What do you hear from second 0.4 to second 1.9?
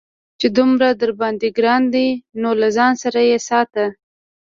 دومره درباندې گران